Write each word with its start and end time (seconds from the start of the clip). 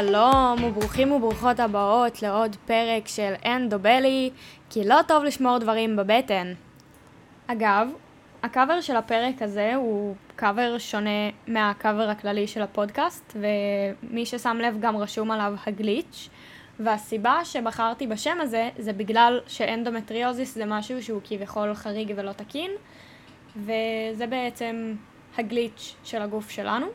שלום 0.00 0.64
וברוכים 0.64 1.12
וברוכות 1.12 1.60
הבאות 1.60 2.22
לעוד 2.22 2.56
פרק 2.66 3.08
של 3.08 3.32
אנדובלי, 3.46 4.30
כי 4.70 4.84
לא 4.84 4.96
טוב 5.08 5.24
לשמור 5.24 5.58
דברים 5.58 5.96
בבטן. 5.96 6.52
אגב, 7.46 7.88
הקאבר 8.42 8.80
של 8.80 8.96
הפרק 8.96 9.42
הזה 9.42 9.74
הוא 9.74 10.14
קאבר 10.36 10.78
שונה 10.78 11.30
מהקאבר 11.46 12.10
הכללי 12.10 12.46
של 12.46 12.62
הפודקאסט, 12.62 13.36
ומי 13.36 14.26
ששם 14.26 14.56
לב 14.60 14.76
גם 14.80 14.96
רשום 14.96 15.30
עליו 15.30 15.54
ה 15.66 15.74
glitch, 15.74 16.28
והסיבה 16.80 17.44
שבחרתי 17.44 18.06
בשם 18.06 18.38
הזה 18.40 18.68
זה 18.78 18.92
בגלל 18.92 19.40
שאנדומטריוזיס 19.46 20.54
זה 20.54 20.64
משהו 20.66 21.02
שהוא 21.02 21.20
כביכול 21.24 21.74
חריג 21.74 22.12
ולא 22.16 22.32
תקין, 22.32 22.70
וזה 23.56 24.26
בעצם 24.28 24.94
הגליץ' 25.38 25.96
של 26.04 26.22
הגוף 26.22 26.50
שלנו. 26.50 26.86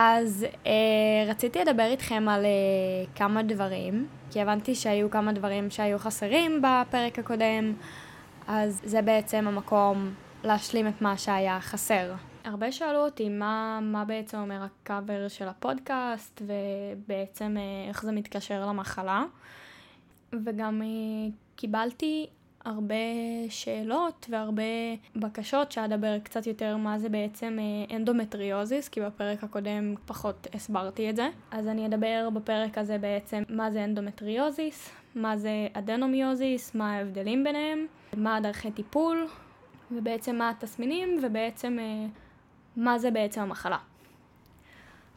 אז 0.00 0.46
אה, 0.66 1.30
רציתי 1.30 1.58
לדבר 1.58 1.86
איתכם 1.86 2.28
על 2.28 2.44
אה, 2.44 2.50
כמה 3.14 3.42
דברים, 3.42 4.06
כי 4.30 4.40
הבנתי 4.40 4.74
שהיו 4.74 5.10
כמה 5.10 5.32
דברים 5.32 5.70
שהיו 5.70 5.98
חסרים 5.98 6.62
בפרק 6.62 7.18
הקודם, 7.18 7.74
אז 8.46 8.80
זה 8.84 9.02
בעצם 9.02 9.48
המקום 9.48 10.14
להשלים 10.44 10.88
את 10.88 11.02
מה 11.02 11.18
שהיה 11.18 11.60
חסר. 11.60 12.14
הרבה 12.44 12.72
שאלו 12.72 12.98
אותי 12.98 13.28
מה, 13.28 13.80
מה 13.82 14.04
בעצם 14.04 14.38
אומר 14.38 14.62
הקאבר 14.62 15.28
של 15.28 15.48
הפודקאסט, 15.48 16.42
ובעצם 16.42 17.56
אה, 17.56 17.88
איך 17.88 18.02
זה 18.02 18.12
מתקשר 18.12 18.66
למחלה. 18.66 19.24
וגם 20.44 20.82
אה, 20.82 21.30
קיבלתי 21.56 22.26
הרבה 22.64 22.94
שאלות 23.48 24.26
והרבה 24.30 24.62
בקשות 25.16 25.72
שאדבר 25.72 26.18
קצת 26.18 26.46
יותר 26.46 26.76
מה 26.76 26.98
זה 26.98 27.08
בעצם 27.08 27.58
אה, 27.60 27.96
אנדומטריוזיס, 27.96 28.88
כי 28.88 29.00
בפרק 29.00 29.44
הקודם 29.44 29.94
פחות 30.06 30.46
הסברתי 30.54 31.10
את 31.10 31.16
זה. 31.16 31.28
אז 31.50 31.68
אני 31.68 31.86
אדבר 31.86 32.28
בפרק 32.34 32.78
הזה 32.78 32.98
בעצם 32.98 33.42
מה 33.48 33.70
זה 33.70 33.84
אנדומטריוזיס, 33.84 34.90
מה 35.14 35.36
זה 35.36 35.50
אדנומיוזיס, 35.72 36.74
מה 36.74 36.94
ההבדלים 36.94 37.44
ביניהם, 37.44 37.86
מה 38.16 38.36
הדרכי 38.36 38.70
טיפול, 38.70 39.26
ובעצם 39.90 40.36
מה 40.36 40.50
התסמינים, 40.50 41.20
ובעצם 41.22 41.78
אה, 41.80 42.06
מה 42.76 42.98
זה 42.98 43.10
בעצם 43.10 43.40
המחלה. 43.40 43.78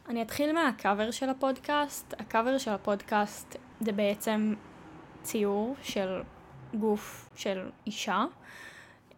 אני 0.08 0.22
אתחיל 0.22 0.52
מהקאבר 0.52 1.10
של 1.10 1.28
הפודקאסט. 1.28 2.14
הקאבר 2.18 2.58
של 2.58 2.70
הפודקאסט 2.70 3.56
זה 3.80 3.92
בעצם 3.92 4.54
ציור 5.22 5.74
של 5.82 6.22
גוף 6.74 7.28
של 7.36 7.70
אישה, 7.86 8.24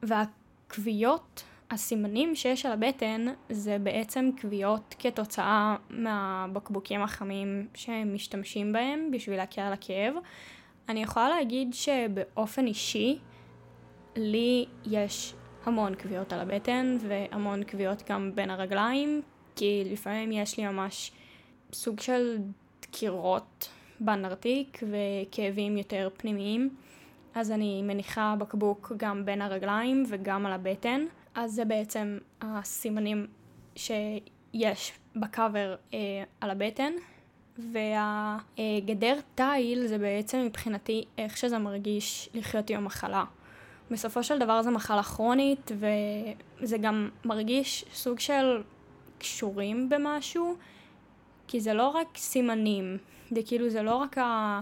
והכוויות, 0.03 1.45
הסימנים 1.71 2.35
שיש 2.35 2.67
על 2.67 2.73
הבטן, 2.73 3.27
זה 3.51 3.79
בעצם 3.79 4.31
כוויות 4.41 4.95
כתוצאה 4.99 5.77
מהבקבוקים 5.91 7.03
החמים 7.03 7.69
שהם 7.75 8.15
משתמשים 8.15 8.73
בהם 8.73 9.11
בשביל 9.11 9.37
להקל 9.37 9.61
על 9.61 9.73
הכאב. 9.73 10.15
אני 10.89 11.03
יכולה 11.03 11.29
להגיד 11.29 11.75
שבאופן 11.75 12.67
אישי, 12.67 13.19
לי 14.17 14.67
יש 14.85 15.35
המון 15.65 15.95
כוויות 15.95 16.33
על 16.33 16.41
הבטן 16.41 16.97
והמון 17.01 17.63
כוויות 17.71 18.03
גם 18.11 18.31
בין 18.35 18.51
הרגליים, 18.51 19.23
כי 19.57 19.83
לפעמים 19.93 20.33
יש 20.33 20.59
לי 20.59 20.67
ממש 20.67 21.13
סוג 21.73 22.01
של 22.01 22.39
דקירות 22.83 23.69
בנרתיק 24.01 24.83
וכאבים 24.83 25.77
יותר 25.77 26.09
פנימיים. 26.17 26.71
אז 27.35 27.51
אני 27.51 27.83
מניחה 27.83 28.35
בקבוק 28.39 28.93
גם 28.97 29.25
בין 29.25 29.43
הרגליים 29.43 30.05
וגם 30.09 30.47
על 30.47 30.53
הבטן. 30.53 31.05
אז 31.35 31.53
זה 31.53 31.65
בעצם 31.65 32.19
הסימנים 32.43 33.27
שיש 33.77 34.93
בקאבר 35.17 35.77
אה, 35.95 35.99
על 36.41 36.51
הבטן. 36.51 36.93
והגדר 37.59 39.19
תיל 39.35 39.87
זה 39.87 39.99
בעצם 39.99 40.39
מבחינתי 40.47 41.05
איך 41.19 41.37
שזה 41.37 41.59
מרגיש 41.59 42.29
לחיות 42.35 42.71
עם 42.71 42.77
המחלה. 42.77 43.25
בסופו 43.91 44.23
של 44.23 44.39
דבר 44.39 44.63
זו 44.63 44.71
מחלה 44.71 45.03
כרונית 45.03 45.73
וזה 46.61 46.79
גם 46.79 47.11
מרגיש 47.25 47.85
סוג 47.93 48.21
של 48.21 48.63
קשורים 49.19 49.89
במשהו, 49.89 50.57
כי 51.49 51.61
זה 51.61 51.75
לא 51.75 51.89
רק 51.89 52.07
סימנים, 52.17 52.99
זה 53.31 53.41
כאילו 53.47 53.71
זה 53.71 53.83
לא 53.83 53.97
רק 53.97 54.19
ה... 54.19 54.61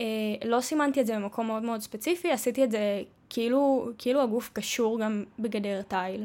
אה, 0.00 0.06
לא 0.44 0.60
סימנתי 0.60 1.00
את 1.00 1.06
זה 1.06 1.14
במקום 1.16 1.46
מאוד 1.46 1.62
מאוד 1.62 1.80
ספציפי, 1.80 2.30
עשיתי 2.30 2.64
את 2.64 2.70
זה 2.70 3.02
כאילו, 3.30 3.90
כאילו 3.98 4.22
הגוף 4.22 4.50
קשור 4.52 5.00
גם 5.00 5.24
בגדר 5.38 5.82
תיל. 5.82 6.24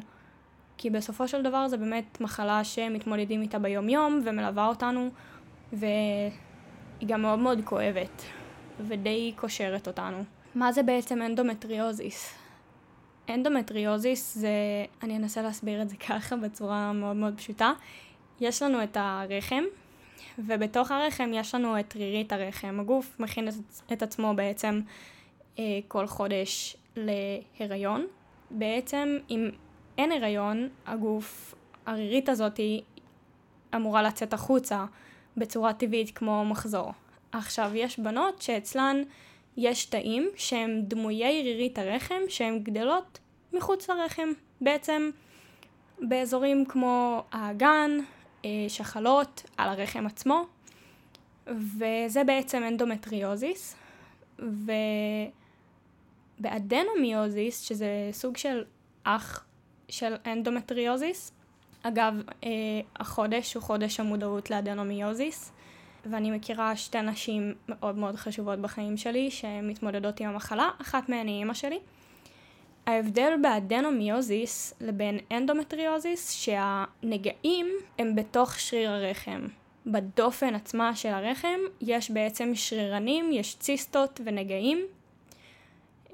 כי 0.78 0.90
בסופו 0.90 1.28
של 1.28 1.42
דבר 1.42 1.68
זה 1.68 1.78
באמת 1.78 2.22
מחלה 2.22 2.64
שמתמודדים 2.64 3.42
איתה 3.42 3.60
ביום 3.60 3.90
יום 3.90 4.22
ומלווה 4.26 4.68
אותנו, 4.68 5.10
והיא 5.74 6.32
גם 7.08 7.22
מאוד 7.22 7.40
מאוד 7.40 7.60
כואבת, 7.64 8.24
ודי 8.88 9.34
קושרת 9.36 9.88
אותנו. 9.88 10.24
מה 10.56 10.72
זה 10.72 10.84
בעצם 10.84 11.22
אנדומטריוזיס? 11.22 12.34
אנדומטריוזיס 13.30 14.36
זה, 14.36 14.50
אני 15.04 15.18
אנסה 15.18 15.42
להסביר 15.42 15.82
את 15.82 15.90
זה 15.90 15.96
ככה 16.10 16.36
בצורה 16.36 16.94
מאוד 16.94 17.16
מאוד 17.16 17.34
פשוטה. 17.38 17.72
יש 18.42 18.62
לנו 18.62 18.84
את 18.84 18.98
הרחם, 19.00 19.64
ובתוך 20.40 20.92
הרחם 20.92 21.32
יש 21.34 21.56
לנו 21.56 21.80
את 21.80 21.96
רירית 21.96 22.34
הרחם. 22.34 22.78
הגוף 22.80 23.20
מכין 23.20 23.50
את, 23.94 24.04
עצמו 24.04 24.34
בעצם 24.36 24.82
אה, 25.60 25.80
כל 25.88 26.08
חודש 26.08 26.78
להיריון. 26.96 28.06
בעצם 28.52 29.18
אם 29.30 29.50
אין 29.98 30.12
הריון, 30.12 30.70
הגוף, 30.86 31.56
הרירית 31.86 32.30
הזאת 32.30 32.60
אמורה 33.76 34.02
לצאת 34.02 34.34
החוצה 34.34 34.86
בצורה 35.38 35.74
טבעית 35.74 36.18
כמו 36.18 36.46
מחזור. 36.46 36.92
עכשיו, 37.32 37.72
יש 37.76 38.00
בנות 38.00 38.42
שאצלן 38.42 39.02
יש 39.58 39.86
תאים 39.86 40.30
שהם 40.36 40.82
דמויי 40.82 41.44
רירית 41.44 41.80
הרחם 41.80 42.22
שהן 42.28 42.60
גדלות 42.60 43.20
מחוץ 43.54 43.90
לרחם. 43.90 44.30
בעצם 44.62 45.10
באזורים 46.00 46.66
כמו 46.66 47.24
האגן, 47.32 47.92
שחלות 48.68 49.44
על 49.58 49.70
הרחם 49.70 50.06
עצמו, 50.06 50.46
וזה 51.48 52.24
בעצם 52.24 52.64
אנדומטריוזיס, 52.68 53.76
ובאדנומיוזיס, 56.40 57.62
שזה 57.62 58.10
סוג 58.12 58.38
של 58.38 58.64
אח 59.04 59.46
של 59.90 60.16
אנדומטריוזיס, 60.26 61.32
אגב, 61.84 62.14
אה, 62.44 62.50
החודש 62.96 63.54
הוא 63.54 63.64
חודש 63.64 64.00
המודעות 64.00 64.50
לאדנומיוזיס, 64.50 65.52
ואני 66.06 66.32
מכירה 66.32 66.76
שתי 66.76 67.02
נשים 67.02 67.54
מאוד 67.70 67.98
מאוד 67.98 68.16
חשובות 68.16 68.60
בחיים 68.60 68.98
שלי 68.98 69.32
שמתמודדות 69.32 70.20
עם 70.20 70.30
המחלה, 70.30 70.70
אחת 70.82 71.10
מהן 71.10 71.28
היא 71.28 71.40
אימא 71.40 71.54
שלי. 71.54 71.80
ההבדל 72.86 73.34
באדנומיוזיס 73.42 74.74
לבין 74.82 75.20
אנדומטריוזיס 75.32 76.32
שהנגעים 76.32 77.68
הם 78.00 78.16
בתוך 78.16 78.60
שריר 78.60 78.92
הרחם. 78.92 79.48
בדופן 79.86 80.56
עצמה 80.56 80.96
של 80.96 81.10
הרחם 81.10 81.60
יש 81.82 82.12
בעצם 82.12 82.52
שרירנים, 82.56 83.32
יש 83.32 83.56
ציסטות 83.60 84.22
ונגעים 84.26 84.86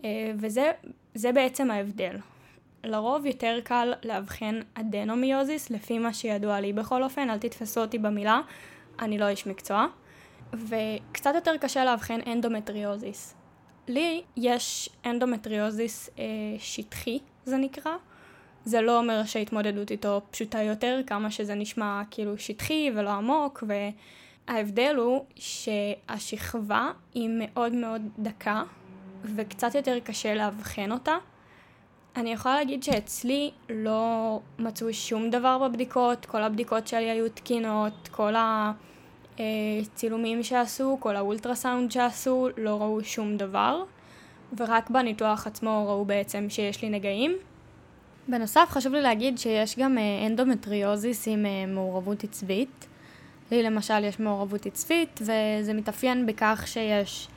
אה, 0.04 0.32
וזה 0.36 1.32
בעצם 1.34 1.72
ההבדל. 1.72 2.16
לרוב 2.84 3.26
יותר 3.26 3.60
קל 3.64 3.94
לאבחן 4.04 4.60
אדנומיוזיס 4.74 5.70
לפי 5.70 6.00
מה 6.00 6.14
שידוע 6.14 6.60
לי 6.60 6.74
בכל 6.74 7.04
אופן, 7.04 7.30
אל 7.30 7.38
תתפסו 7.38 7.82
אותי 7.82 7.98
במילה, 7.98 8.42
אני 9.00 9.18
לא 9.18 9.28
איש 9.28 9.48
מקצוע. 9.48 9.86
וקצת 10.54 11.32
יותר 11.36 11.58
קשה 11.58 11.86
לאבחן 11.86 12.20
אנדומטריוזיס. 12.28 13.39
לי 13.90 14.22
יש 14.38 14.90
אנדומטריוזיס 15.06 16.10
אה, 16.20 16.24
שטחי, 16.60 17.20
זה 17.46 17.58
נקרא. 17.58 17.92
זה 18.66 18.82
לא 18.82 18.98
אומר 18.98 19.24
שההתמודדות 19.26 19.92
איתו 19.92 20.22
פשוטה 20.32 20.62
יותר, 20.62 21.00
כמה 21.08 21.32
שזה 21.32 21.56
נשמע 21.56 22.02
כאילו 22.12 22.38
שטחי 22.38 22.92
ולא 22.96 23.10
עמוק, 23.10 23.64
וההבדל 23.68 24.96
הוא 24.96 25.26
שהשכבה 25.36 26.92
היא 27.14 27.30
מאוד 27.32 27.74
מאוד 27.74 28.02
דקה, 28.20 28.64
וקצת 29.24 29.76
יותר 29.76 30.00
קשה 30.00 30.36
לאבחן 30.36 30.92
אותה. 30.92 31.18
אני 32.16 32.32
יכולה 32.32 32.56
להגיד 32.56 32.84
שאצלי 32.84 33.52
לא 33.70 34.40
מצאו 34.60 34.94
שום 34.94 35.30
דבר 35.30 35.58
בבדיקות, 35.58 36.26
כל 36.26 36.44
הבדיקות 36.44 36.88
שלי 36.88 37.10
היו 37.10 37.30
תקינות, 37.30 38.10
כל 38.12 38.36
ה... 38.36 38.72
אה, 39.40 39.46
צילומים 39.96 40.44
שעשו, 40.44 40.98
כל 41.00 41.16
האולטרסאונד 41.16 41.92
שעשו, 41.92 42.48
לא 42.58 42.82
ראו 42.82 43.04
שום 43.04 43.38
דבר, 43.38 43.84
ורק 44.58 44.90
בניתוח 44.90 45.48
עצמו 45.48 45.86
ראו 45.88 46.06
בעצם 46.06 46.46
שיש 46.50 46.82
לי 46.82 46.90
נגעים. 46.90 47.38
בנוסף 48.28 48.68
חשוב 48.70 48.94
לי 48.94 49.02
להגיד 49.02 49.38
שיש 49.38 49.80
גם 49.80 49.98
אה, 49.98 50.28
אנדומטריוזיס 50.28 51.28
עם 51.28 51.46
אה, 51.46 51.66
מעורבות 51.66 52.24
עצבית. 52.24 52.88
לי 53.52 53.64
למשל 53.64 54.04
יש 54.04 54.20
מעורבות 54.20 54.66
עצבית, 54.66 55.20
וזה 55.22 55.74
מתאפיין 55.74 56.26
בכך 56.26 56.64
שיש 56.68 57.28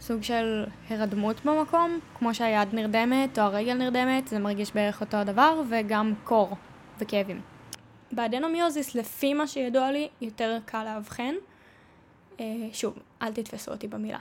סוג 0.00 0.22
של 0.22 0.64
הרדמות 0.90 1.44
במקום, 1.44 1.98
כמו 2.18 2.34
שהיד 2.34 2.68
נרדמת 2.72 3.38
או 3.38 3.44
הרגל 3.44 3.74
נרדמת, 3.74 4.28
זה 4.28 4.38
מרגיש 4.38 4.72
בערך 4.74 5.00
אותו 5.00 5.16
הדבר, 5.16 5.62
וגם 5.70 6.14
קור 6.24 6.56
וכאבים. 6.98 7.55
באדנומיוזיס, 8.12 8.94
לפי 8.94 9.34
מה 9.34 9.46
שידוע 9.46 9.90
לי, 9.90 10.08
יותר 10.20 10.58
קל 10.64 10.84
לאבחן, 10.84 11.34
שוב, 12.72 12.98
אל 13.22 13.32
תתפסו 13.32 13.70
אותי 13.70 13.88
במילה. 13.88 14.18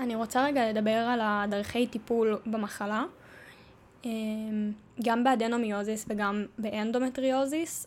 אני 0.00 0.14
רוצה 0.14 0.44
רגע 0.44 0.70
לדבר 0.70 0.90
על 0.90 1.20
הדרכי 1.22 1.86
טיפול 1.86 2.38
במחלה. 2.46 3.04
גם 5.04 5.24
באדנומיוזיס 5.24 6.06
וגם 6.08 6.44
באנדומטריוזיס, 6.58 7.86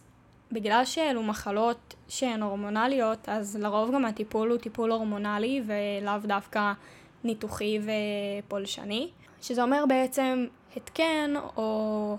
בגלל 0.52 0.86
שאלו 0.86 1.24
מחלות 1.24 1.96
שהן 2.08 2.44
הורמונליות, 2.44 3.30
אז 3.30 3.56
לרוב 3.56 3.94
גם 3.94 4.06
הטיפול 4.06 4.52
הוא 4.52 4.58
טיפול 4.58 4.92
הורמונלי 4.92 5.62
ולאו 5.66 6.18
דווקא 6.24 6.74
ניתוחי 7.24 7.80
ופולשני, 8.44 9.10
שזה 9.42 9.64
אומר 9.64 9.84
בעצם 9.88 10.46
התקן 10.76 11.34
או 11.58 12.18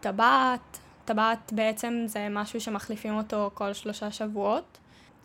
טבעת. 0.00 0.78
טבעת 1.08 1.52
בעצם 1.52 2.02
זה 2.06 2.28
משהו 2.30 2.60
שמחליפים 2.60 3.16
אותו 3.16 3.50
כל 3.54 3.72
שלושה 3.72 4.10
שבועות. 4.10 4.78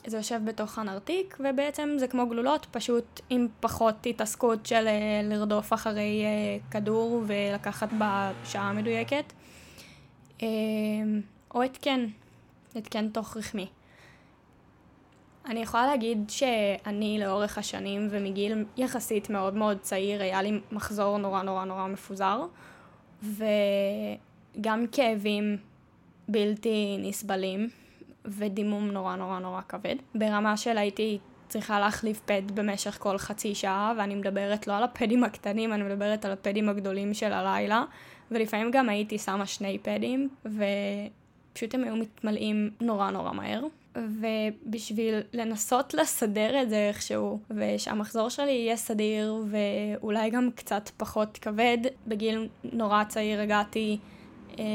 זה 0.07 0.17
יושב 0.17 0.39
בתוך 0.45 0.79
הנרתיק, 0.79 1.37
ובעצם 1.39 1.89
זה 1.97 2.07
כמו 2.07 2.29
גלולות, 2.29 2.67
פשוט 2.71 3.21
עם 3.29 3.47
פחות 3.59 3.95
התעסקות 4.05 4.65
של 4.65 4.87
אה, 4.87 5.21
לרדוף 5.23 5.73
אחרי 5.73 6.23
אה, 6.23 6.69
כדור 6.71 7.21
ולקחת 7.27 7.89
בשעה 7.97 8.69
המדויקת. 8.69 9.33
אה, 10.41 10.47
או 11.55 11.63
התקן, 11.63 12.05
התקן 12.75 13.09
תוך 13.09 13.37
רחמי. 13.37 13.67
אני 15.45 15.59
יכולה 15.59 15.87
להגיד 15.87 16.29
שאני 16.29 17.19
לאורך 17.19 17.57
השנים 17.57 18.07
ומגיל 18.11 18.65
יחסית 18.77 19.29
מאוד 19.29 19.53
מאוד 19.53 19.77
צעיר 19.81 20.21
היה 20.21 20.41
לי 20.41 20.61
מחזור 20.71 21.17
נורא 21.17 21.41
נורא 21.41 21.65
נורא 21.65 21.87
מפוזר 21.87 22.45
וגם 23.23 24.85
כאבים 24.91 25.57
בלתי 26.27 26.97
נסבלים 26.99 27.69
ודימום 28.25 28.91
נורא 28.91 29.15
נורא 29.15 29.39
נורא 29.39 29.61
כבד. 29.69 29.95
ברמה 30.15 30.57
של 30.57 30.77
הייתי 30.77 31.17
צריכה 31.49 31.79
להחליף 31.79 32.19
פד 32.25 32.51
במשך 32.53 32.97
כל 32.99 33.17
חצי 33.17 33.55
שעה 33.55 33.93
ואני 33.97 34.15
מדברת 34.15 34.67
לא 34.67 34.77
על 34.77 34.83
הפדים 34.83 35.23
הקטנים, 35.23 35.73
אני 35.73 35.83
מדברת 35.83 36.25
על 36.25 36.31
הפדים 36.31 36.69
הגדולים 36.69 37.13
של 37.13 37.33
הלילה. 37.33 37.83
ולפעמים 38.31 38.71
גם 38.71 38.89
הייתי 38.89 39.17
שמה 39.17 39.45
שני 39.45 39.77
פדים 39.81 40.29
ופשוט 40.45 41.73
הם 41.73 41.83
היו 41.83 41.95
מתמלאים 41.95 42.69
נורא 42.81 43.11
נורא 43.11 43.31
מהר. 43.31 43.63
ובשביל 43.95 45.19
לנסות 45.33 45.93
לסדר 45.93 46.61
את 46.61 46.69
זה 46.69 46.87
איכשהו, 46.87 47.39
ושהמחזור 47.49 48.29
שלי 48.29 48.51
יהיה 48.51 48.75
סדיר 48.75 49.35
ואולי 49.49 50.29
גם 50.29 50.49
קצת 50.55 50.89
פחות 50.97 51.37
כבד, 51.37 51.77
בגיל 52.07 52.47
נורא 52.63 53.03
צעיר 53.03 53.41
הגעתי 53.41 53.97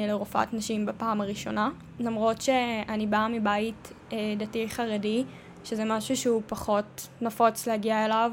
לרופאת 0.09 0.55
נשים 0.55 0.87
בפעם 0.87 1.21
הראשונה, 1.21 1.71
למרות 2.01 2.43
שאני 2.43 3.07
באה 3.07 3.29
מבית 3.29 3.93
אה, 4.13 4.35
דתי 4.39 4.69
חרדי, 4.69 5.25
שזה 5.65 5.85
משהו 5.85 6.17
שהוא 6.17 6.43
פחות 6.47 7.09
נפוץ 7.21 7.67
להגיע 7.67 8.05
אליו 8.05 8.33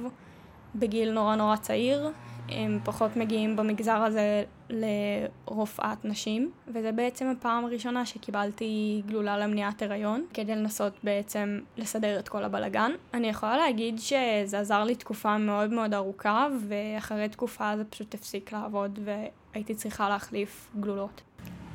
בגיל 0.76 1.12
נורא 1.12 1.36
נורא 1.36 1.56
צעיר, 1.56 2.12
הם 2.50 2.80
פחות 2.84 3.18
מגיעים 3.18 3.56
במגזר 3.56 3.98
הזה 3.98 4.44
לרופאת 4.70 6.06
נשים, 6.06 6.52
וזה 6.68 6.92
בעצם 6.92 7.28
הפעם 7.38 7.66
הראשונה 7.66 8.06
שקיבלתי 8.06 9.02
גלולה 9.06 9.38
למניעת 9.38 9.82
הריון, 9.82 10.26
כדי 10.34 10.56
לנסות 10.56 10.94
בעצם 11.04 11.60
לסדר 11.78 12.20
את 12.20 12.30
כל 12.30 12.44
הבלגן. 12.44 12.92
אני 13.14 13.28
יכולה 13.28 13.58
להגיד 13.58 14.00
שזה 14.00 14.60
עזר 14.60 14.84
לי 14.84 14.96
תקופה 14.96 15.38
מאוד 15.38 15.70
מאוד 15.70 15.94
ארוכה, 15.94 16.48
ואחרי 16.68 17.30
תקופה 17.30 17.78
זה 17.78 17.84
פשוט 17.86 18.14
הפסיק 18.14 18.52
לעבוד, 18.52 19.00
והייתי 19.04 19.76
צריכה 19.76 20.10
להחליף 20.10 20.72
גלולות. 20.80 21.22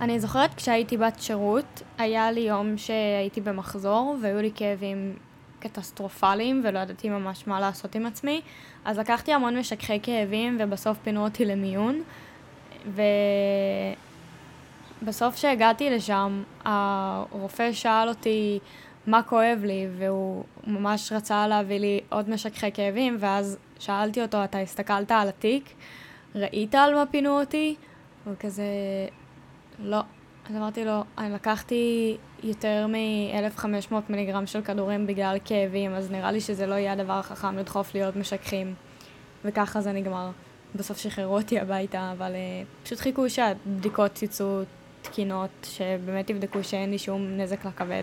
אני 0.00 0.20
זוכרת 0.20 0.54
כשהייתי 0.54 0.96
בת 0.96 1.20
שירות, 1.20 1.82
היה 1.98 2.32
לי 2.32 2.40
יום 2.40 2.78
שהייתי 2.78 3.40
במחזור, 3.40 4.16
והיו 4.22 4.42
לי 4.42 4.50
כאבים 4.54 5.16
קטסטרופליים 5.58 6.62
ולא 6.64 6.78
ידעתי 6.78 7.08
ממש 7.08 7.46
מה 7.46 7.60
לעשות 7.60 7.94
עם 7.94 8.06
עצמי. 8.06 8.40
אז 8.84 8.98
לקחתי 8.98 9.32
המון 9.32 9.58
משככי 9.58 10.00
כאבים 10.02 10.56
ובסוף 10.60 10.98
פינו 11.02 11.24
אותי 11.24 11.44
למיון. 11.44 12.02
ובסוף 15.02 15.36
שהגעתי 15.36 15.90
לשם, 15.90 16.42
הרופא 16.64 17.72
שאל 17.72 18.08
אותי 18.08 18.58
מה 19.06 19.22
כואב 19.22 19.60
לי, 19.64 19.86
והוא 19.98 20.44
ממש 20.66 21.12
רצה 21.12 21.48
להביא 21.48 21.78
לי 21.80 22.00
עוד 22.08 22.30
משככי 22.30 22.72
כאבים, 22.72 23.16
ואז 23.20 23.58
שאלתי 23.78 24.22
אותו, 24.22 24.44
אתה 24.44 24.58
הסתכלת 24.58 25.10
על 25.10 25.28
התיק? 25.28 25.74
ראית 26.34 26.74
על 26.74 26.94
מה 26.94 27.04
פינו 27.06 27.40
אותי? 27.40 27.74
הוא 28.24 28.34
כזה, 28.40 28.64
לא. 29.82 30.00
אז 30.50 30.56
אמרתי 30.56 30.84
לו, 30.84 31.04
אני 31.18 31.34
לקחתי 31.34 32.16
יותר 32.42 32.86
מ-1500 32.86 33.94
מיליגרם 34.08 34.46
של 34.46 34.62
כדורים 34.62 35.06
בגלל 35.06 35.36
כאבים, 35.44 35.94
אז 35.94 36.10
נראה 36.10 36.32
לי 36.32 36.40
שזה 36.40 36.66
לא 36.66 36.74
יהיה 36.74 36.92
הדבר 36.92 37.12
החכם 37.12 37.58
לדחוף 37.58 37.96
עוד 37.96 38.18
משככים. 38.18 38.74
וככה 39.44 39.80
זה 39.80 39.92
נגמר. 39.92 40.30
בסוף 40.74 40.98
שחררו 40.98 41.36
אותי 41.36 41.60
הביתה, 41.60 42.12
אבל 42.12 42.32
uh, 42.32 42.84
פשוט 42.84 42.98
חיכו 42.98 43.30
שהבדיקות 43.30 44.22
יצאו 44.22 44.60
תקינות, 45.02 45.50
שבאמת 45.62 46.30
יבדקו 46.30 46.64
שאין 46.64 46.90
לי 46.90 46.98
שום 46.98 47.36
נזק 47.36 47.64
לכבד. 47.64 48.02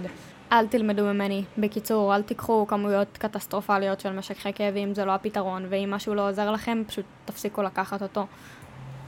אל 0.52 0.68
תלמדו 0.68 1.04
ממני. 1.04 1.44
בקיצור, 1.58 2.16
אל 2.16 2.22
תיקחו 2.22 2.68
כמויות 2.68 3.18
קטסטרופליות 3.18 4.00
של 4.00 4.12
משככי 4.12 4.54
כאבים, 4.54 4.94
זה 4.94 5.06
לא 5.06 5.12
הפתרון, 5.12 5.66
ואם 5.70 5.92
משהו 5.92 6.16
לא 6.16 6.30
עוזר 6.30 6.52
לכם, 6.52 6.84
פשוט 6.88 7.06
תפסיקו 7.26 7.64
לקחת 7.64 8.02
אותו. 8.02 8.26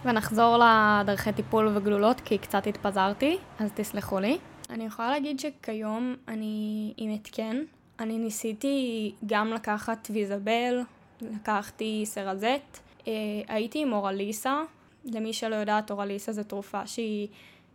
ונחזור 0.06 0.58
לדרכי 0.58 1.34
טיפול 1.34 1.78
וגלולות, 1.78 2.22
כי 2.22 2.38
קצת 2.38 2.68
התפזרתי, 2.68 3.38
אז 3.60 3.72
תסלחו 3.76 4.20
לי. 4.20 4.38
אני 4.70 4.86
יכולה 4.86 5.10
להגיד 5.10 5.40
שכיום 5.40 6.16
אני 6.28 6.94
עם 6.98 7.14
התקן. 7.14 7.58
אני 8.00 8.18
ניסיתי 8.18 9.12
גם 9.26 9.48
לקחת 9.48 10.08
ויזבל, 10.14 10.82
לקחתי 11.22 12.02
סרזט, 12.06 12.80
אה, 13.08 13.14
הייתי 13.48 13.82
עם 13.82 13.94
אורליסה. 13.94 14.62
למי 15.06 15.34
שלא 15.34 15.56
יודעת, 15.56 15.92
אורליסה 15.92 16.32
זו 16.32 16.44
תרופה 16.44 16.88
שהיא 16.88 17.28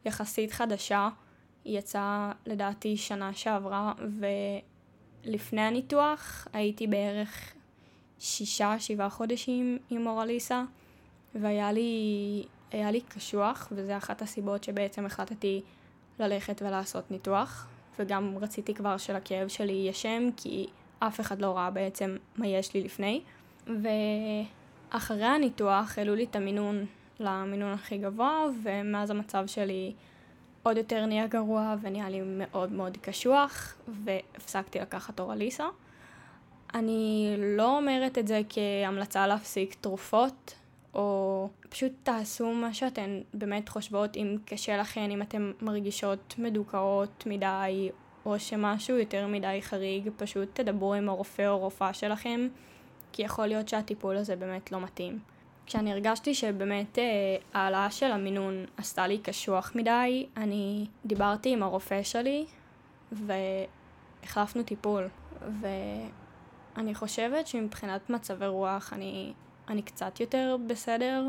יחסית 0.04 0.52
חדשה. 0.52 1.08
היא 1.64 1.78
יצאה 1.78 2.32
לדעתי 2.46 2.96
שנה 2.96 3.32
שעברה, 3.32 3.92
ולפני 5.26 5.60
הניתוח 5.60 6.48
הייתי 6.52 6.86
בערך 6.86 7.52
שישה, 8.18 8.78
שבעה 8.78 9.10
חודשים 9.10 9.78
עם 9.90 10.06
אורליסה. 10.06 10.62
והיה 11.40 11.72
לי, 11.72 12.44
היה 12.70 12.90
לי 12.90 13.00
קשוח, 13.00 13.68
וזה 13.72 13.96
אחת 13.96 14.22
הסיבות 14.22 14.64
שבעצם 14.64 15.06
החלטתי 15.06 15.62
ללכת 16.18 16.62
ולעשות 16.62 17.10
ניתוח, 17.10 17.66
וגם 17.98 18.38
רציתי 18.40 18.74
כבר 18.74 18.96
שלכאב 18.96 19.48
שלי 19.48 19.72
יהיה 19.72 19.92
שם, 19.92 20.28
כי 20.36 20.66
אף 20.98 21.20
אחד 21.20 21.40
לא 21.40 21.56
ראה 21.56 21.70
בעצם 21.70 22.16
מה 22.36 22.46
יש 22.46 22.74
לי 22.74 22.80
לפני. 22.80 23.22
ואחרי 23.66 25.24
הניתוח 25.24 25.98
העלו 25.98 26.14
לי 26.14 26.24
את 26.24 26.36
המינון 26.36 26.86
למינון 27.20 27.72
הכי 27.72 27.98
גבוה, 27.98 28.46
ומאז 28.62 29.10
המצב 29.10 29.46
שלי 29.46 29.92
עוד 30.62 30.76
יותר 30.76 31.06
נהיה 31.06 31.26
גרוע 31.26 31.74
ונהיה 31.80 32.08
לי 32.08 32.20
מאוד 32.24 32.72
מאוד 32.72 32.96
קשוח, 32.96 33.74
והפסקתי 33.88 34.78
לקחת 34.78 35.20
אורליסה. 35.20 35.66
אני 36.74 37.34
לא 37.38 37.76
אומרת 37.76 38.18
את 38.18 38.26
זה 38.26 38.40
כהמלצה 38.48 39.26
להפסיק 39.26 39.76
תרופות, 39.80 40.54
או 40.94 41.48
פשוט 41.68 41.92
תעשו 42.02 42.52
מה 42.52 42.74
שאתן 42.74 43.20
באמת 43.34 43.68
חושבות, 43.68 44.16
אם 44.16 44.36
קשה 44.44 44.76
לכן, 44.76 45.10
אם 45.10 45.22
אתן 45.22 45.52
מרגישות 45.62 46.34
מדוכאות 46.38 47.24
מדי, 47.26 47.90
או 48.26 48.38
שמשהו 48.38 48.98
יותר 48.98 49.26
מדי 49.26 49.58
חריג, 49.62 50.10
פשוט 50.16 50.60
תדברו 50.60 50.94
עם 50.94 51.08
הרופא 51.08 51.46
או 51.46 51.58
רופאה 51.58 51.94
שלכם, 51.94 52.48
כי 53.12 53.22
יכול 53.22 53.46
להיות 53.46 53.68
שהטיפול 53.68 54.16
הזה 54.16 54.36
באמת 54.36 54.72
לא 54.72 54.80
מתאים. 54.80 55.18
כשאני 55.66 55.92
הרגשתי 55.92 56.34
שבאמת 56.34 56.98
אה, 56.98 57.04
העלאה 57.52 57.90
של 57.90 58.12
המינון 58.12 58.64
עשתה 58.76 59.06
לי 59.06 59.18
קשוח 59.18 59.72
מדי, 59.74 60.26
אני 60.36 60.86
דיברתי 61.06 61.52
עם 61.52 61.62
הרופא 61.62 62.02
שלי 62.02 62.46
והחלפנו 63.12 64.62
טיפול. 64.62 65.08
ואני 65.60 66.94
חושבת 66.94 67.46
שמבחינת 67.46 68.10
מצבי 68.10 68.46
רוח 68.46 68.92
אני 68.92 69.32
אני 69.68 69.82
קצת 69.82 70.20
יותר 70.20 70.56
בסדר, 70.66 71.28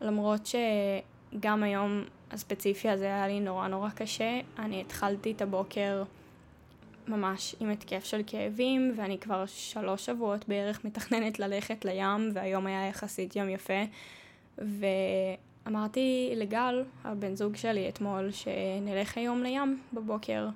למרות 0.00 0.46
שגם 0.46 1.62
היום 1.62 2.04
הספציפי 2.30 2.88
הזה 2.88 3.04
היה 3.04 3.28
לי 3.28 3.40
נורא 3.40 3.68
נורא 3.68 3.90
קשה. 3.90 4.40
אני 4.58 4.80
התחלתי 4.80 5.32
את 5.32 5.42
הבוקר 5.42 6.02
ממש 7.08 7.56
עם 7.60 7.70
התקף 7.70 8.04
של 8.04 8.22
כאבים, 8.26 8.92
ואני 8.96 9.18
כבר 9.18 9.46
שלוש 9.46 10.06
שבועות 10.06 10.48
בערך 10.48 10.84
מתכננת 10.84 11.38
ללכת 11.38 11.84
לים, 11.84 12.30
והיום 12.34 12.66
היה 12.66 12.88
יחסית 12.88 13.36
יום 13.36 13.48
יפה. 13.48 13.82
ואמרתי 14.58 16.32
לגל, 16.36 16.84
הבן 17.04 17.34
זוג 17.34 17.56
שלי 17.56 17.88
אתמול, 17.88 18.30
שנלך 18.30 19.18
היום 19.18 19.42
לים 19.42 19.80
בבוקר, 19.92 20.48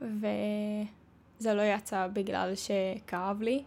וזה 0.00 1.54
לא 1.54 1.62
יצא 1.62 2.06
בגלל 2.12 2.52
שכאב 2.54 3.42
לי. 3.42 3.62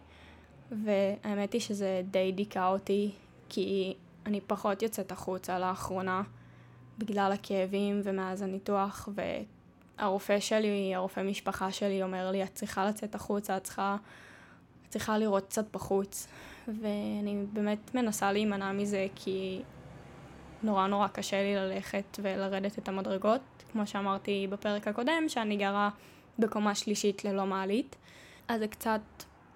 והאמת 0.84 1.52
היא 1.52 1.60
שזה 1.60 2.02
די 2.10 2.32
דיכא 2.32 2.68
אותי, 2.68 3.10
כי 3.48 3.94
אני 4.26 4.40
פחות 4.46 4.82
יוצאת 4.82 5.12
החוצה 5.12 5.58
לאחרונה 5.58 6.22
בגלל 6.98 7.32
הכאבים 7.32 8.00
ומאז 8.04 8.42
הניתוח, 8.42 9.08
והרופא 9.98 10.40
שלי, 10.40 10.94
הרופא 10.94 11.20
משפחה 11.20 11.72
שלי 11.72 12.02
אומר 12.02 12.30
לי, 12.30 12.42
את 12.42 12.54
צריכה 12.54 12.86
לצאת 12.86 13.14
החוצה, 13.14 13.56
את 13.56 13.64
צריכה 13.64 13.96
צריכה 14.94 15.18
לראות 15.18 15.46
קצת 15.46 15.64
בחוץ, 15.72 16.28
ואני 16.68 17.44
באמת 17.52 17.94
מנסה 17.94 18.32
להימנע 18.32 18.72
מזה 18.72 19.06
כי 19.14 19.62
נורא 20.62 20.86
נורא 20.86 21.08
קשה 21.08 21.42
לי 21.42 21.54
ללכת 21.54 22.18
ולרדת 22.22 22.78
את 22.78 22.88
המדרגות, 22.88 23.40
כמו 23.72 23.86
שאמרתי 23.86 24.46
בפרק 24.50 24.88
הקודם, 24.88 25.28
שאני 25.28 25.56
גרה 25.56 25.90
בקומה 26.38 26.74
שלישית 26.74 27.24
ללא 27.24 27.46
מעלית, 27.46 27.96
אז 28.48 28.60
זה 28.60 28.68
קצת 28.68 29.00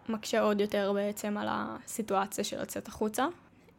מקשה 0.08 0.40
עוד 0.40 0.60
יותר 0.60 0.92
בעצם 0.92 1.36
על 1.36 1.46
הסיטואציה 1.50 2.44
של 2.44 2.62
לצאת 2.62 2.88
החוצה. 2.88 3.26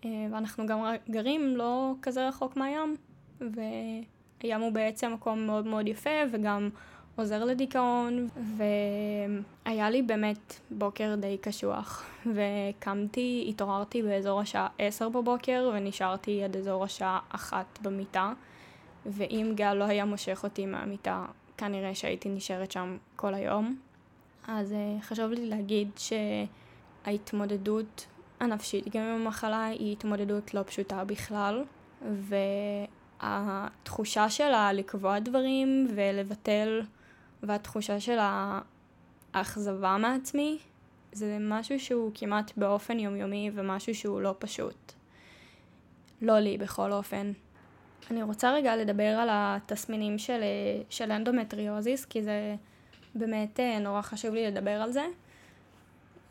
אה, 0.06 0.28
ואנחנו 0.32 0.66
גם 0.66 0.80
גרים 1.10 1.58
לא 1.58 1.94
כזה 2.02 2.28
רחוק 2.28 2.58
מהים, 2.58 2.96
והים 3.42 4.62
הוא 4.62 4.72
בעצם 4.72 5.14
מקום 5.14 5.46
מאוד 5.46 5.66
מאוד 5.66 5.88
יפה 5.88 6.10
וגם 6.32 6.70
עוזר 7.16 7.46
לדיכאון, 7.46 8.28
והיה 8.58 9.90
לי 9.90 10.02
באמת 10.02 10.60
בוקר 10.72 11.16
די 11.20 11.38
קשוח, 11.42 12.06
וקמתי, 12.36 13.46
התעוררתי 13.50 14.02
באזור 14.02 14.40
השעה 14.40 14.68
10 14.78 15.10
בבוקר 15.10 15.72
ונשארתי 15.74 16.44
עד 16.44 16.58
אזור 16.58 16.84
השעה 16.84 17.20
1 17.30 17.80
במיטה, 17.82 18.34
ואם 19.06 19.52
גל 19.56 19.74
לא 19.74 19.84
היה 19.84 20.06
מושך 20.06 20.44
אותי 20.44 20.66
מהמיטה, 20.66 21.26
כנראה 21.58 21.96
שהייתי 21.96 22.30
נשארת 22.30 22.72
שם 22.72 22.98
כל 23.16 23.34
היום. 23.34 23.89
אז 24.48 24.72
uh, 24.72 24.76
חשוב 25.04 25.32
לי 25.32 25.46
להגיד 25.46 25.90
שההתמודדות 27.06 28.08
הנפשית 28.40 28.96
גם 28.96 29.04
עם 29.04 29.22
המחלה 29.22 29.66
היא 29.66 29.92
התמודדות 29.92 30.54
לא 30.54 30.64
פשוטה 30.64 31.04
בכלל, 31.04 31.64
והתחושה 33.22 34.30
שלה 34.30 34.74
לקבוע 34.74 35.20
דברים 35.20 35.88
ולבטל, 35.96 36.82
והתחושה 37.44 38.00
של 38.00 38.18
האכזבה 39.34 39.98
מעצמי, 40.00 40.58
זה 41.12 41.38
משהו 41.42 41.80
שהוא 41.80 42.12
כמעט 42.14 42.52
באופן 42.58 43.00
יומיומי 43.00 43.52
ומשהו 43.54 43.96
שהוא 43.96 44.22
לא 44.22 44.36
פשוט. 44.40 44.94
לא 46.22 46.40
לי 46.40 46.58
בכל 46.58 46.92
אופן. 46.92 47.32
אני 48.12 48.24
רוצה 48.24 48.54
רגע 48.54 48.76
לדבר 48.76 49.04
על 49.04 49.30
התסמינים 49.32 50.18
של, 50.18 50.42
של 50.90 51.12
אנדומטריוזיס, 51.12 52.06
כי 52.06 52.24
זה 52.24 52.56
באמת 53.16 53.60
אה, 53.60 53.80
נורא 53.80 54.02
חשוב 54.02 54.34
לי 54.34 54.48
לדבר 54.48 54.72
על 54.82 54.92
זה. 54.92 55.06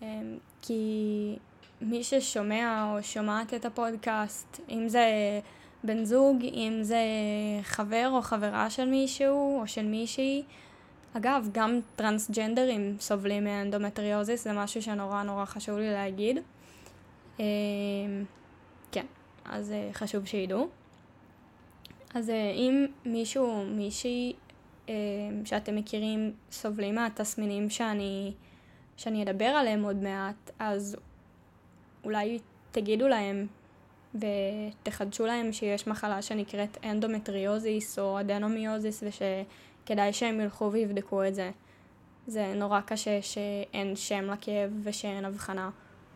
אמ, 0.03 0.39
כי 0.63 1.37
מי 1.81 2.05
ששומע 2.05 2.93
או 2.93 3.03
שומעת 3.03 3.55
את 3.55 3.65
הפודקאסט, 3.65 4.61
אם 4.69 4.89
זה 4.89 5.07
בן 5.85 6.05
זוג, 6.05 6.37
אם 6.43 6.79
זה 6.83 7.03
חבר 7.63 8.11
או 8.13 8.23
חברה 8.23 8.71
של 8.71 8.89
מישהו 8.89 9.61
או 9.61 9.69
של 9.69 9.87
מישהי, 9.87 10.43
אגב, 11.17 11.49
גם 11.53 11.81
טרנסג'נדרים 11.97 12.97
סובלים 13.01 13.45
מאנדומטריוזיס, 13.45 14.45
זה 14.45 14.53
משהו 14.53 14.83
שנורא 14.83 15.23
נורא 15.23 15.45
חשוב 15.45 15.79
לי 15.79 15.93
להגיד. 15.93 16.39
אמ, 17.41 17.45
כן, 18.93 19.07
אז 19.45 19.73
אה, 19.73 19.91
חשוב 19.93 20.27
שידעו. 20.27 20.69
אז 22.15 22.31
אה, 22.31 22.51
אם 22.51 22.87
מישהו 23.05 23.65
מישהי 23.65 24.33
שאתם 25.45 25.77
מכירים 25.77 26.33
סובלים 26.51 26.95
מהתסמינים 26.95 27.71
שאני, 27.71 28.33
שאני 28.97 29.23
אדבר 29.23 29.45
עליהם 29.45 29.83
עוד 29.83 30.03
מעט, 30.03 30.51
אז 30.59 30.97
אולי 32.05 32.39
תגידו 32.73 33.09
להם 33.09 33.47
ותחדשו 34.15 35.27
להם 35.27 35.53
שיש 35.53 35.87
מחלה 35.87 36.23
שנקראת 36.23 36.79
אנדומטריוזיס 36.85 37.99
או 37.99 38.21
אדנומיוזיס 38.21 39.03
ושכדאי 39.03 40.13
שהם 40.13 40.41
ילכו 40.41 40.73
ויבדקו 40.73 41.25
את 41.25 41.35
זה. 41.35 41.51
זה 42.27 42.53
נורא 42.55 42.81
קשה 42.81 43.23
שאין 43.23 43.97
שם 43.97 44.31
לכאב 44.31 44.71
ושאין 44.83 45.25
הבחנה, 45.25 45.71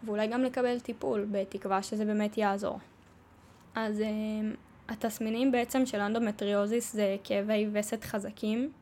ואולי 0.04 0.26
גם 0.26 0.42
לקבל 0.42 0.80
טיפול, 0.80 1.26
בתקווה 1.30 1.82
שזה 1.82 2.04
באמת 2.04 2.38
יעזור. 2.38 2.78
אז 3.74 4.00
אה, 4.00 4.08
התסמינים 4.92 5.52
בעצם 5.52 5.86
של 5.86 6.00
אנדומטריוזיס 6.00 6.92
זה 6.92 7.16
כאבי 7.24 7.66
וסת 7.72 8.04
חזקים, 8.04 8.72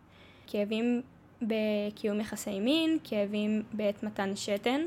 כאבים 0.46 1.02
בקיום 1.42 2.20
יחסי 2.20 2.60
מין, 2.60 2.98
כאבים 3.04 3.62
בעת 3.72 4.02
מתן 4.02 4.36
שתן. 4.36 4.80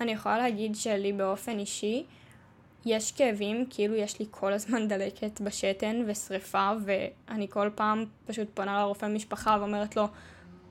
אני 0.00 0.12
יכולה 0.12 0.38
להגיד 0.38 0.76
שלי 0.76 1.12
באופן 1.12 1.58
אישי 1.58 2.04
יש 2.84 3.12
כאבים, 3.12 3.66
כאילו 3.70 3.94
יש 3.94 4.18
לי 4.18 4.26
כל 4.30 4.52
הזמן 4.52 4.88
דלקת 4.88 5.40
בשתן 5.40 6.02
ושריפה, 6.06 6.70
ואני 6.84 7.48
כל 7.48 7.70
פעם 7.74 8.04
פשוט 8.26 8.48
פונה 8.54 8.80
לרופא 8.80 9.06
משפחה 9.06 9.56
ואומרת 9.60 9.96
לו, 9.96 10.08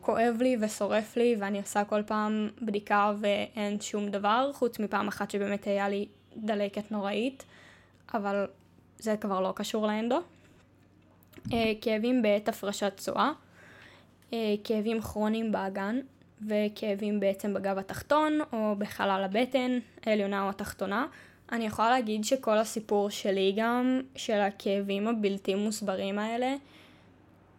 כואב 0.01 0.36
לי 0.39 0.58
ושורף 0.62 1.18
לי, 1.18 1.36
ואני 1.39 1.58
עושה 1.58 1.84
כל 1.84 2.03
פעם 2.03 2.50
בדיקה 2.62 3.13
ואין 3.20 3.82
שום 3.82 4.10
דבר, 4.10 4.51
חוץ 4.53 4.79
מפעם 4.79 5.08
אחת 5.08 5.32
שבאמת 5.32 5.68
היה 5.68 5.89
לי 5.89 6.08
דלקת 6.38 6.91
נוראית, 6.91 7.44
אבל 8.13 8.46
זה 9.00 9.18
כבר 9.18 9.41
לא 9.41 9.53
קשור 9.56 9.88
לאנדו. 9.88 10.20
אה, 11.53 11.74
כאבים 11.82 12.22
בעת 12.22 12.50
הפרשת 12.50 12.94
צואה, 12.98 13.32
אה, 14.34 14.56
כאבים 14.63 15.01
כרוניים 15.01 15.51
באגן, 15.51 16.00
וכאבים 16.48 17.20
בעצם 17.20 17.53
בגב 17.53 17.77
התחתון, 17.77 18.39
או 18.53 18.75
בחלל 18.77 19.22
הבטן, 19.25 19.79
העליונה 20.06 20.44
או 20.44 20.50
התחתונה. 20.50 21.08
אני 21.51 21.65
יכולה 21.65 21.89
להגיד 21.89 22.24
שכל 22.24 22.58
הסיפור 22.58 23.10
שלי 23.10 23.53
גם, 23.58 24.01
של 24.15 24.39
הכאבים 24.39 25.08
הבלתי 25.08 25.56
מוסברים 25.56 26.20
האלה, 26.20 26.56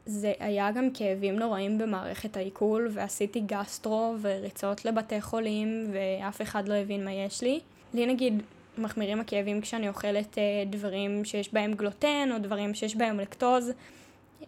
זה 0.07 0.33
היה 0.41 0.71
גם 0.71 0.91
כאבים 0.95 1.39
נוראים 1.39 1.79
במערכת 1.79 2.37
העיכול, 2.37 2.89
ועשיתי 2.91 3.41
גסטרו 3.41 4.15
וריצות 4.21 4.85
לבתי 4.85 5.21
חולים, 5.21 5.91
ואף 5.93 6.43
אחד 6.43 6.69
לא 6.69 6.75
הבין 6.75 7.05
מה 7.05 7.13
יש 7.13 7.43
לי. 7.43 7.61
לי 7.95 8.07
נגיד 8.07 8.43
מחמירים 8.79 9.21
הכאבים 9.21 9.61
כשאני 9.61 9.89
אוכלת 9.89 10.39
אה, 10.39 10.43
דברים 10.67 11.25
שיש 11.25 11.55
בהם 11.55 11.73
גלוטן, 11.73 12.29
או 12.33 12.39
דברים 12.39 12.75
שיש 12.75 12.97
בהם 12.97 13.21
לקטוז, 13.21 13.73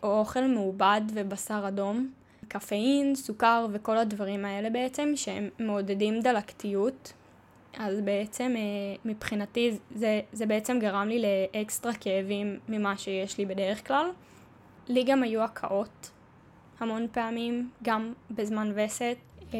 או 0.02 0.18
אוכל 0.18 0.46
מעובד 0.46 1.00
ובשר 1.14 1.64
אדום. 1.68 2.10
קפאין, 2.48 3.14
סוכר 3.14 3.66
וכל 3.72 3.98
הדברים 3.98 4.44
האלה 4.44 4.70
בעצם, 4.70 5.12
שהם 5.16 5.48
מעודדים 5.58 6.20
דלקתיות. 6.20 7.12
אז 7.78 8.00
בעצם 8.00 8.54
אה, 8.56 8.60
מבחינתי 9.04 9.78
זה, 9.94 10.20
זה 10.32 10.46
בעצם 10.46 10.78
גרם 10.78 11.08
לי 11.08 11.22
לאקסטרה 11.22 11.92
כאבים 11.94 12.58
ממה 12.68 12.98
שיש 12.98 13.38
לי 13.38 13.46
בדרך 13.46 13.86
כלל. 13.86 14.06
לי 14.88 15.04
גם 15.04 15.22
היו 15.22 15.42
הקאות 15.42 16.10
המון 16.80 17.06
פעמים, 17.12 17.70
גם 17.82 18.12
בזמן 18.30 18.72
וסת. 18.74 19.16
אה, 19.54 19.58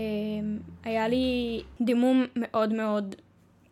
היה 0.84 1.08
לי 1.08 1.62
דימום 1.80 2.24
מאוד 2.36 2.72
מאוד 2.72 3.14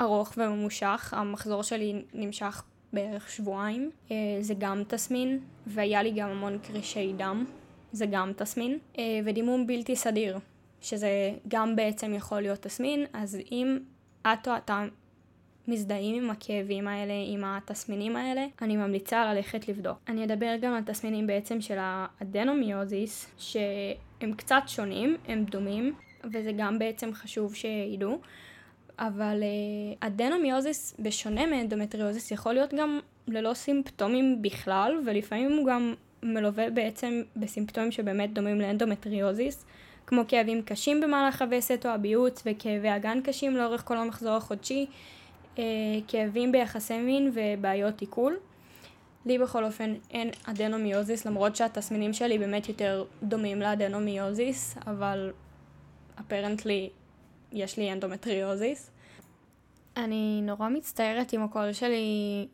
ארוך 0.01 0.33
וממושך, 0.37 1.15
המחזור 1.17 1.63
שלי 1.63 2.03
נמשך 2.15 2.63
בערך 2.93 3.31
שבועיים, 3.31 3.91
אה, 4.11 4.17
זה 4.41 4.55
גם 4.59 4.83
תסמין, 4.89 5.41
והיה 5.67 6.03
לי 6.03 6.11
גם 6.11 6.29
המון 6.29 6.59
קרישי 6.59 7.13
דם, 7.17 7.45
זה 7.93 8.07
גם 8.07 8.33
תסמין, 8.37 8.79
אה, 8.99 9.21
ודימום 9.25 9.67
בלתי 9.67 9.97
סדיר, 9.97 10.39
שזה 10.81 11.09
גם 11.49 11.77
בעצם 11.77 12.15
יכול 12.15 12.41
להיות 12.41 12.59
תסמין, 12.59 13.07
אז 13.13 13.39
אם 13.53 13.79
את 14.23 14.49
או 14.49 14.57
אתה 14.57 14.85
מזדהים 15.69 16.25
עם 16.25 16.31
הכאבים 16.31 16.89
האלה, 16.89 17.13
עם 17.27 17.45
התסמינים 17.45 18.17
האלה, 18.17 18.47
אני 18.63 18.77
ממליצה 18.77 19.35
ללכת 19.35 19.69
לבדוק. 19.69 19.99
אני 20.09 20.25
אדבר 20.25 20.57
גם 20.61 20.73
על 20.73 20.83
תסמינים 20.83 21.27
בעצם 21.27 21.61
של 21.61 21.77
האדנומיוזיס, 21.79 23.27
שהם 23.39 24.33
קצת 24.37 24.63
שונים, 24.67 25.17
הם 25.29 25.45
דומים, 25.45 25.95
וזה 26.25 26.53
גם 26.57 26.79
בעצם 26.79 27.15
חשוב 27.15 27.55
שידעו. 27.55 28.21
אבל 29.01 29.43
אה, 29.43 30.07
אדנומיוזיס, 30.07 30.95
בשונה 30.99 31.47
מאנדומטריוזיס, 31.47 32.31
יכול 32.31 32.53
להיות 32.53 32.75
גם 32.75 32.99
ללא 33.29 33.55
סימפטומים 33.55 34.43
בכלל, 34.43 35.01
ולפעמים 35.07 35.53
הוא 35.53 35.67
גם 35.67 35.95
מלווה 36.23 36.71
בעצם 36.71 37.23
בסימפטומים 37.37 37.93
שבאמת 37.93 38.33
דומים 38.33 38.61
לאנדומטריוזיס, 38.61 39.65
כמו 40.07 40.23
כאבים 40.29 40.63
קשים 40.63 41.01
במהלך 41.01 41.43
הווסת 41.43 41.87
או 41.87 41.91
הביוץ, 41.91 42.43
וכאבי 42.47 42.97
אגן 42.97 43.21
קשים 43.25 43.57
לאורך 43.57 43.85
כל 43.85 43.97
המחזור 43.97 44.37
החודשי, 44.37 44.87
אה, 45.57 45.61
כאבים 46.09 46.53
ביחסי 46.53 46.99
מין 46.99 47.33
ובעיות 47.35 48.01
עיכול. 48.01 48.37
לי 49.27 49.39
בכל 49.39 49.65
אופן 49.65 49.95
אין 50.11 50.31
אדנומיוזיס, 50.45 51.27
למרות 51.27 51.57
שהתסמינים 51.57 52.13
שלי 52.13 52.39
באמת 52.39 52.69
יותר 52.69 53.05
דומים 53.23 53.61
לאדנומיוזיס, 53.61 54.77
אבל 54.87 55.33
apparently 56.21 56.91
יש 57.53 57.77
לי 57.77 57.93
אנדומטריוזיס. 57.93 58.91
אני 59.97 60.41
נורא 60.43 60.69
מצטערת 60.69 61.35
אם 61.35 61.43
הקול 61.43 61.73
שלי 61.73 62.49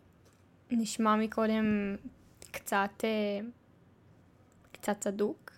נשמע 0.70 1.16
מקודם 1.16 1.96
קצת, 2.50 3.04
אה, 3.04 3.40
קצת 4.72 5.00
סדוק. 5.00 5.52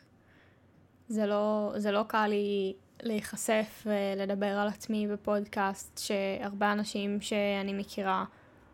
זה 1.08 1.26
לא, 1.26 1.72
זה 1.76 1.90
לא 1.92 2.02
קל 2.08 2.26
לי 2.26 2.74
להיחשף 3.02 3.86
ולדבר 3.86 4.46
על 4.58 4.68
עצמי 4.68 5.08
בפודקאסט 5.08 5.98
שהרבה 5.98 6.72
אנשים 6.72 7.20
שאני 7.20 7.72
מכירה 7.72 8.24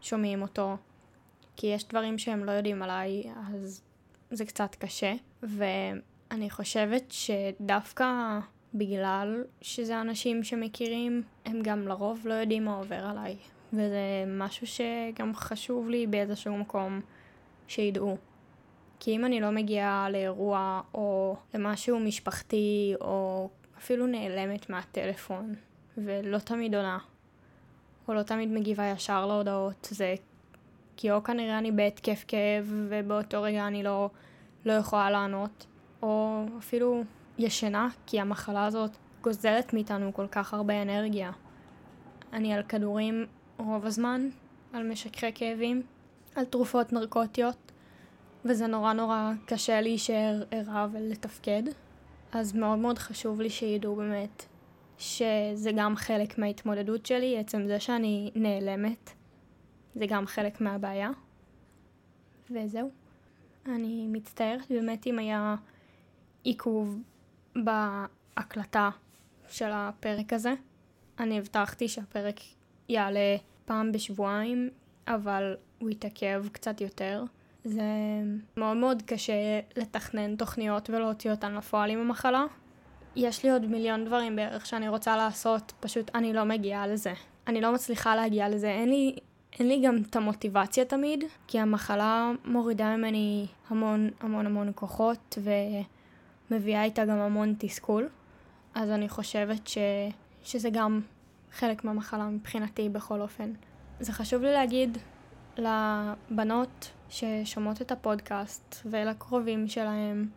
שומעים 0.01 0.43
אותו, 0.43 0.77
כי 1.57 1.67
יש 1.67 1.89
דברים 1.89 2.19
שהם 2.19 2.45
לא 2.45 2.53
יודעים 2.53 2.83
עליי, 2.83 3.23
אז 3.55 3.83
זה 4.31 4.45
קצת 4.45 4.75
קשה, 4.75 5.13
ואני 5.43 6.51
חושבת 6.51 7.05
שדווקא 7.11 8.39
בגלל 8.75 9.45
שזה 9.61 10.01
אנשים 10.01 10.45
שמכירים, 10.45 11.23
הם 11.45 11.61
גם 11.63 11.89
לרוב 11.89 12.21
לא 12.25 12.35
יודעים 12.35 12.65
מה 12.65 12.75
עובר 12.75 13.05
עליי. 13.05 13.37
וזה 13.73 14.25
משהו 14.27 14.67
שגם 14.67 15.35
חשוב 15.35 15.89
לי 15.89 16.07
באיזשהו 16.07 16.57
מקום 16.59 17.01
שידעו. 17.69 18.17
כי 19.01 19.17
אם 19.17 19.25
אני 19.25 19.41
לא 19.41 19.51
מגיעה 19.51 20.11
לאירוע 20.11 20.81
או 20.95 21.37
למשהו 21.55 22.01
משפחתי 22.01 22.95
או 23.01 23.49
אפילו 23.79 24.07
נעלמת 24.07 24.71
מהטלפון 24.71 25.55
ולא 25.99 26.39
תמיד 26.39 26.75
עונה 26.75 26.99
או 28.09 28.15
לא 28.15 28.23
תמיד 28.23 28.49
מגיבה 28.49 28.85
ישר 28.85 29.27
להודעות, 29.27 29.89
זה 29.91 30.15
כי 30.97 31.11
או 31.11 31.23
כנראה 31.23 31.59
אני 31.59 31.73
בהתקף 31.73 32.25
כאב 32.29 32.73
ובאותו 32.89 33.43
רגע 33.43 33.67
אני 33.67 33.83
לא, 33.83 34.11
לא 34.65 34.73
יכולה 34.73 35.11
לענות, 35.11 35.67
או 36.03 36.45
אפילו 36.59 37.05
ישנה, 37.39 37.89
כי 38.07 38.21
המחלה 38.21 38.67
הזאת 38.67 38.91
גוזלת 39.23 39.75
מאיתנו 39.75 40.15
כל 40.15 40.27
כך 40.27 40.55
הרבה 40.55 40.83
אנרגיה. 40.83 41.33
אני 42.33 42.55
על 42.55 42.63
כדורים 42.63 43.27
רוב 43.59 43.87
הזמן, 43.87 44.29
על 44.73 44.91
משככי 44.91 45.33
כאבים, 45.35 45.83
על 46.35 46.45
תרופות 46.45 46.93
נרקוטיות, 46.93 47.73
וזה 48.45 48.67
נורא 48.67 48.93
נורא 48.93 49.33
קשה 49.47 49.81
להישאר 49.81 50.43
ערה 50.51 50.87
ולתפקד. 50.93 51.63
אז 52.33 52.55
מאוד 52.55 52.79
מאוד 52.79 52.99
חשוב 52.99 53.41
לי 53.41 53.51
שידעו 53.51 53.97
באמת 53.97 54.45
שזה 54.99 55.71
גם 55.77 55.97
חלק 55.97 56.39
מההתמודדות 56.39 57.07
שלי, 57.07 57.39
עצם 57.39 57.67
זה 57.67 57.81
שאני 57.81 58.31
נעלמת, 58.35 59.11
זה 59.95 60.07
גם 60.09 60.27
חלק 60.27 60.61
מהבעיה. 60.61 61.11
וזהו. 62.51 62.91
אני 63.67 64.07
מצטערת 64.09 64.71
באמת 64.71 65.07
אם 65.07 65.19
היה 65.19 65.57
עיכוב 66.45 66.99
בהקלטה 67.57 68.91
של 69.49 69.71
הפרק 69.73 70.33
הזה. 70.33 70.55
אני 71.21 71.39
הבטחתי 71.39 71.89
שהפרק 71.89 72.41
יעלה 72.89 73.37
פעם 73.65 73.93
בשבועיים, 73.93 74.71
אבל 75.07 75.57
הוא 75.79 75.91
יתעכב 75.91 76.45
קצת 76.53 76.81
יותר. 76.81 77.25
זה 77.65 77.83
מאוד 78.57 78.77
מאוד 78.77 79.03
קשה 79.07 79.61
לתכנן 79.77 80.37
תוכניות 80.37 80.91
ולהוציא 80.91 81.31
אותן 81.31 81.55
לפועל 81.55 81.91
עם 81.91 81.99
המחלה. 81.99 82.45
יש 83.17 83.45
לי 83.45 83.51
עוד 83.51 83.67
מיליון 83.67 84.05
דברים 84.05 84.37
בערך 84.37 84.67
שאני 84.67 84.89
רוצה 84.89 85.17
לעשות, 85.17 85.73
פשוט 85.81 86.11
אני 86.15 86.33
לא 86.33 86.45
מגיעה 86.45 86.87
לזה. 86.87 87.13
אני 87.47 87.61
לא 87.61 87.73
מצליחה 87.73 88.17
להגיע 88.17 88.49
לזה, 88.49 88.71
אין 88.71 88.89
לי, 88.89 89.17
אין 89.59 89.69
לי 89.69 89.83
גם 89.87 89.97
את 90.11 90.17
המוטיבציה 90.17 90.85
תמיד, 90.85 91.25
כי 91.47 91.59
המחלה 91.59 92.31
מורידה 92.45 92.97
ממני 92.97 93.47
המון 93.69 94.11
המון 94.21 94.47
המון 94.47 94.73
כוחות 94.75 95.39
ומביאה 96.51 96.85
איתה 96.85 97.05
גם 97.05 97.19
המון 97.19 97.55
תסכול. 97.59 98.09
אז 98.75 98.91
אני 98.91 99.09
חושבת 99.09 99.67
ש... 99.67 99.79
שזה 100.45 100.71
גם 100.71 101.01
חלק 101.53 101.85
מהמחלה 101.85 102.25
מבחינתי 102.27 102.89
בכל 102.89 103.21
אופן. 103.21 103.53
זה 104.01 104.13
חשוב 104.13 104.43
לי 104.43 104.53
להגיד 104.53 104.99
לבנות 105.59 106.91
ששומעות 107.09 107.83
את 107.83 107.93
הפודקאסט 107.93 108.77
ולקרובים 108.87 109.69
שלהם, 109.69 110.29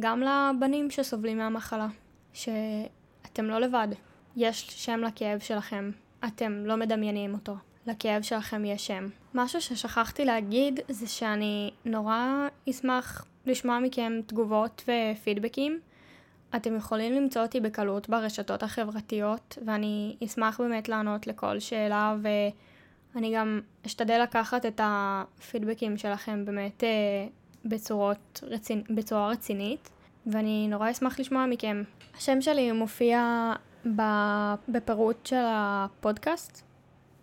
גם 0.00 0.22
לבנים 0.22 0.90
שסובלים 0.90 1.38
מהמחלה, 1.38 1.88
שאתם 2.32 3.44
לא 3.44 3.58
לבד. 3.58 3.88
יש 4.36 4.66
שם 4.70 5.00
לכאב 5.00 5.38
שלכם, 5.38 5.90
אתם 6.26 6.52
לא 6.66 6.76
מדמיינים 6.76 7.34
אותו. 7.34 7.56
לכאב 7.86 8.22
שלכם 8.22 8.64
יש 8.64 8.86
שם. 8.86 9.08
משהו 9.34 9.60
ששכחתי 9.60 10.24
להגיד 10.24 10.80
זה 10.88 11.06
שאני 11.06 11.70
נורא 11.84 12.48
אשמח 12.70 13.24
לשמוע 13.46 13.78
מכם 13.78 14.12
תגובות 14.26 14.84
ופידבקים. 14.88 15.80
אתם 16.56 16.76
יכולים 16.76 17.12
למצוא 17.12 17.42
אותי 17.42 17.60
בקלות 17.60 18.08
ברשתות 18.08 18.62
החברתיות, 18.62 19.58
ואני 19.66 20.16
אשמח 20.24 20.60
באמת 20.60 20.88
לענות 20.88 21.26
לכל 21.26 21.60
שאלה, 21.60 22.16
ואני 23.14 23.34
גם 23.34 23.60
אשתדל 23.86 24.20
לקחת 24.22 24.66
את 24.66 24.80
הפידבקים 24.84 25.96
שלכם 25.96 26.44
באמת 26.44 26.84
אה, 26.84 26.88
בצורות 27.64 28.40
רצינ... 28.42 28.82
בצורה 28.90 29.28
רצינית, 29.28 29.90
ואני 30.26 30.68
נורא 30.68 30.90
אשמח 30.90 31.20
לשמוע 31.20 31.46
מכם. 31.46 31.82
השם 32.16 32.40
שלי 32.40 32.72
מופיע 32.72 33.52
בפירוט 34.68 35.26
של 35.26 35.44
הפודקאסט, 35.46 36.69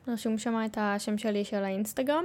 רשום 0.07 0.37
שם 0.37 0.65
את 0.65 0.77
השם 0.81 1.17
שלי 1.17 1.45
של 1.45 1.63
האינסטגרם. 1.63 2.23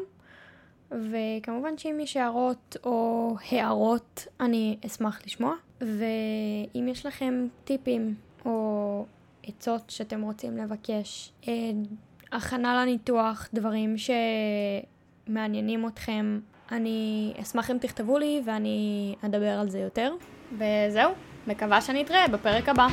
וכמובן 0.91 1.79
שאם 1.79 2.01
יש 2.01 2.17
הערות 2.17 2.77
או 2.85 3.29
הערות, 3.51 4.27
אני 4.41 4.77
אשמח 4.87 5.21
לשמוע. 5.27 5.55
ואם 5.81 6.89
יש 6.89 7.07
לכם 7.07 7.47
טיפים 7.65 8.15
או 8.45 9.05
עצות 9.43 9.91
שאתם 9.91 10.23
רוצים 10.23 10.57
לבקש, 10.57 11.33
אה, 11.49 11.53
הכנה 12.33 12.83
לניתוח, 12.83 13.49
דברים 13.55 13.95
שמעניינים 15.29 15.87
אתכם, 15.87 16.41
אני 16.73 17.33
אשמח 17.43 17.71
אם 17.71 17.79
תכתבו 17.79 18.19
לי 18.19 18.43
ואני 18.45 19.15
אדבר 19.25 19.59
על 19.61 19.69
זה 19.69 19.79
יותר. 19.79 20.15
וזהו, 20.53 21.13
מקווה 21.47 21.81
שנתראה 21.81 22.29
בפרק 22.29 22.69
הבא. 22.69 22.87